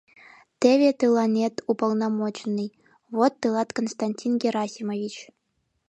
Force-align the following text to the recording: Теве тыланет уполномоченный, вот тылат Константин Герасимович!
Теве 0.61 0.89
тыланет 0.99 1.55
уполномоченный, 1.71 2.69
вот 3.15 3.33
тылат 3.41 3.69
Константин 3.77 4.33
Герасимович! 4.41 5.15